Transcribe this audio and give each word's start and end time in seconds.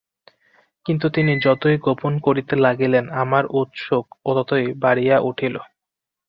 কিন্তু 0.85 1.07
তিনি 1.09 1.33
যতই 1.45 1.75
গোপন 1.77 2.13
করিতে 2.19 2.53
লাগিলেন, 2.57 3.05
আমার 3.23 3.43
ঔৎসুক্য 3.51 4.11
ততই 4.37 4.65
বাড়িয়া 4.83 5.17
উঠিল। 5.29 5.55